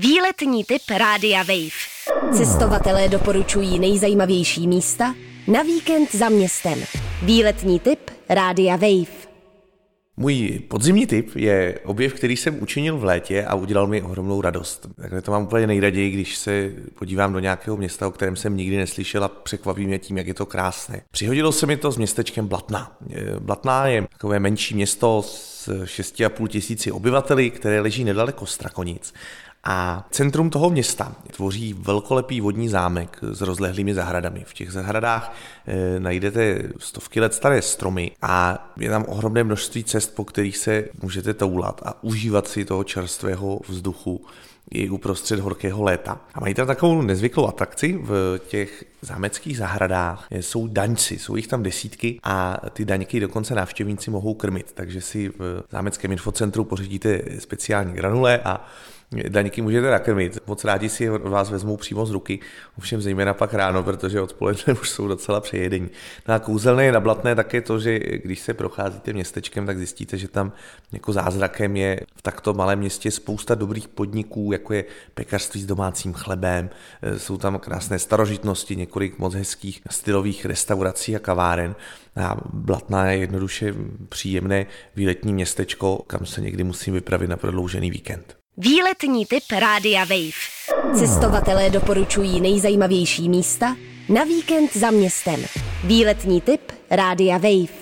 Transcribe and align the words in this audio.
Výletní 0.00 0.64
typ 0.64 0.82
Rádia 0.98 1.38
Wave. 1.38 2.36
Cestovatelé 2.36 3.08
doporučují 3.08 3.78
nejzajímavější 3.78 4.68
místa 4.68 5.14
na 5.46 5.62
víkend 5.62 6.14
za 6.14 6.28
městem. 6.28 6.78
Výletní 7.22 7.80
typ 7.80 7.98
Rádia 8.28 8.76
Wave. 8.76 9.28
Můj 10.16 10.60
podzimní 10.68 11.06
tip 11.06 11.36
je 11.36 11.78
objev, 11.84 12.14
který 12.14 12.36
jsem 12.36 12.62
učinil 12.62 12.98
v 12.98 13.04
létě 13.04 13.44
a 13.44 13.54
udělal 13.54 13.86
mi 13.86 14.02
ohromnou 14.02 14.40
radost. 14.40 14.86
Takhle 14.96 15.22
to 15.22 15.30
mám 15.30 15.42
úplně 15.42 15.66
nejraději, 15.66 16.10
když 16.10 16.36
se 16.36 16.72
podívám 16.94 17.32
do 17.32 17.38
nějakého 17.38 17.76
města, 17.76 18.08
o 18.08 18.10
kterém 18.10 18.36
jsem 18.36 18.56
nikdy 18.56 18.76
neslyšel 18.76 19.24
a 19.24 19.28
překvapí 19.28 19.86
mě 19.86 19.98
tím, 19.98 20.18
jak 20.18 20.26
je 20.26 20.34
to 20.34 20.46
krásné. 20.46 21.02
Přihodilo 21.10 21.52
se 21.52 21.66
mi 21.66 21.76
to 21.76 21.90
s 21.90 21.96
městečkem 21.96 22.46
Blatna. 22.46 22.96
Blatná 23.38 23.86
je 23.86 24.06
takové 24.12 24.40
menší 24.40 24.74
město 24.74 25.22
s 25.22 25.68
6,5 25.68 26.48
tisíci 26.48 26.92
obyvateli, 26.92 27.50
které 27.50 27.80
leží 27.80 28.04
nedaleko 28.04 28.46
Strakonic. 28.46 29.14
A 29.70 30.06
centrum 30.10 30.50
toho 30.50 30.70
města 30.70 31.12
tvoří 31.30 31.74
velkolepý 31.78 32.40
vodní 32.40 32.68
zámek 32.68 33.18
s 33.22 33.40
rozlehlými 33.40 33.94
zahradami. 33.94 34.44
V 34.46 34.54
těch 34.54 34.72
zahradách 34.72 35.34
e, 35.66 36.00
najdete 36.00 36.62
stovky 36.78 37.20
let 37.20 37.34
staré 37.34 37.62
stromy 37.62 38.10
a 38.22 38.68
je 38.78 38.90
tam 38.90 39.04
ohromné 39.08 39.44
množství 39.44 39.84
cest, 39.84 40.14
po 40.14 40.24
kterých 40.24 40.56
se 40.56 40.84
můžete 41.02 41.34
toulat 41.34 41.80
a 41.84 42.02
užívat 42.04 42.48
si 42.48 42.64
toho 42.64 42.84
čerstvého 42.84 43.60
vzduchu 43.68 44.24
i 44.70 44.90
uprostřed 44.90 45.40
horkého 45.40 45.82
léta. 45.82 46.20
A 46.34 46.40
mají 46.40 46.54
tam 46.54 46.66
takovou 46.66 47.02
nezvyklou 47.02 47.48
atrakci 47.48 47.98
v 48.02 48.40
těch 48.48 48.84
zámeckých 49.02 49.58
zahradách. 49.58 50.26
Jsou 50.30 50.66
daňci, 50.66 51.18
jsou 51.18 51.36
jich 51.36 51.46
tam 51.46 51.62
desítky 51.62 52.20
a 52.22 52.60
ty 52.72 52.84
daňky 52.84 53.20
dokonce 53.20 53.54
návštěvníci 53.54 54.10
mohou 54.10 54.34
krmit, 54.34 54.72
takže 54.74 55.00
si 55.00 55.28
v 55.28 55.62
zámeckém 55.70 56.12
infocentru 56.12 56.64
pořídíte 56.64 57.22
speciální 57.38 57.92
granule 57.92 58.38
a 58.38 58.66
daňky 59.28 59.62
můžete 59.62 59.90
nakrmit. 59.90 60.38
Moc 60.46 60.64
rádi 60.64 60.88
si 60.88 61.10
od 61.10 61.22
vás 61.22 61.50
vezmou 61.50 61.76
přímo 61.76 62.06
z 62.06 62.10
ruky, 62.10 62.40
ovšem 62.78 63.00
zejména 63.00 63.34
pak 63.34 63.54
ráno, 63.54 63.82
protože 63.82 64.20
odpoledne 64.20 64.74
už 64.80 64.90
jsou 64.90 65.08
docela 65.08 65.40
přejedení. 65.40 65.88
No 66.28 66.34
a 66.34 66.38
kouzelné 66.38 66.84
je 66.84 66.92
nablatné 66.92 67.34
také 67.34 67.60
to, 67.60 67.78
že 67.78 67.98
když 67.98 68.40
se 68.40 68.54
procházíte 68.54 69.12
městečkem, 69.12 69.66
tak 69.66 69.78
zjistíte, 69.78 70.18
že 70.18 70.28
tam 70.28 70.52
jako 70.92 71.12
zázrakem 71.12 71.76
je 71.76 72.00
v 72.16 72.22
takto 72.22 72.54
malém 72.54 72.78
městě 72.78 73.10
spousta 73.10 73.54
dobrých 73.54 73.88
podniků, 73.88 74.52
jako 74.52 74.72
je 74.72 74.84
pekařství 75.14 75.62
s 75.62 75.66
domácím 75.66 76.12
chlebem, 76.12 76.70
jsou 77.16 77.36
tam 77.36 77.58
krásné 77.58 77.98
starožitnosti, 77.98 78.76
několik 78.76 79.18
moc 79.18 79.34
hezkých 79.34 79.80
stylových 79.90 80.44
restaurací 80.44 81.16
a 81.16 81.18
kaváren. 81.18 81.74
A 82.16 82.36
Blatná 82.52 83.10
je 83.10 83.18
jednoduše 83.18 83.74
příjemné 84.08 84.66
výletní 84.96 85.32
městečko, 85.32 86.02
kam 86.06 86.26
se 86.26 86.40
někdy 86.40 86.64
musím 86.64 86.94
vypravit 86.94 87.30
na 87.30 87.36
prodloužený 87.36 87.90
víkend. 87.90 88.37
Výletní 88.60 89.26
typ 89.26 89.42
Rádia 89.58 90.04
Wave. 90.04 90.98
Cestovatelé 90.98 91.70
doporučují 91.70 92.40
nejzajímavější 92.40 93.28
místa 93.28 93.76
na 94.08 94.24
víkend 94.24 94.76
za 94.76 94.90
městem. 94.90 95.44
Výletní 95.84 96.40
typ 96.40 96.60
Rádia 96.90 97.38
Wave. 97.38 97.77